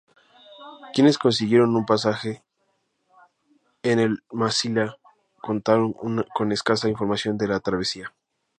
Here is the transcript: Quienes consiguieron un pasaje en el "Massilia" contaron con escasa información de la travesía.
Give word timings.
Quienes 0.95 1.19
consiguieron 1.19 1.75
un 1.75 1.85
pasaje 1.85 2.41
en 3.83 3.99
el 3.99 4.23
"Massilia" 4.31 4.97
contaron 5.43 5.93
con 5.93 6.51
escasa 6.51 6.89
información 6.89 7.37
de 7.37 7.47
la 7.47 7.59
travesía. 7.59 8.11